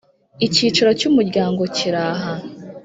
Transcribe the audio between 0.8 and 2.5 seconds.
cy umuryango kiri aha